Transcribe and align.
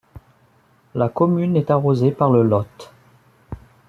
La 0.95 1.09
commune 1.09 1.55
est 1.55 1.69
arrosée 1.69 2.09
par 2.09 2.31
le 2.31 2.41
Lot. 2.41 2.89